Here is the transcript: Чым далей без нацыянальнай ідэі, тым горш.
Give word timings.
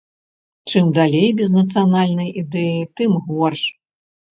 Чым 0.71 0.85
далей 0.99 1.29
без 1.43 1.49
нацыянальнай 1.59 2.29
ідэі, 2.45 2.81
тым 2.99 3.11
горш. 3.33 3.73